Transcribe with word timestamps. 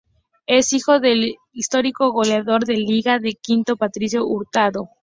Es 0.47 0.73
hijo 0.73 0.99
del 0.99 1.35
histórico 1.53 2.11
goleador 2.11 2.65
de 2.65 2.73
Liga 2.73 3.19
de 3.19 3.35
Quito 3.35 3.77
Patricio 3.77 4.25
Hurtado. 4.25 4.89